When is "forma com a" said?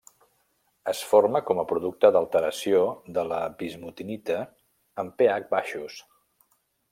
1.09-1.65